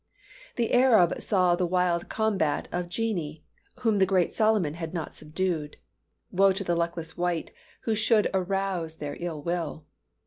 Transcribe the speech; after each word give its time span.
The 0.55 0.73
Arab 0.73 1.21
saw 1.21 1.55
the 1.55 1.67
wild 1.67 2.09
combat 2.09 2.67
of 2.71 2.89
genii, 2.89 3.43
whom 3.81 3.99
the 3.99 4.07
great 4.07 4.33
Solomon 4.33 4.73
had 4.73 4.95
not 4.95 5.13
subdued. 5.13 5.77
Woe 6.31 6.53
to 6.53 6.63
the 6.63 6.75
luckless 6.75 7.15
wight 7.17 7.53
who 7.81 7.93
should 7.93 8.27
arouse 8.33 8.95
their 8.95 9.15
ill 9.19 9.43
will! 9.43 9.85